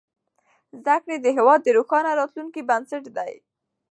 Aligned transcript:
زدهکړې 0.79 1.17
د 1.21 1.27
هېواد 1.37 1.59
د 1.63 1.67
روښانه 1.77 2.11
راتلونکي 2.19 2.61
بنسټ 2.69 3.03
دی. 3.17 3.33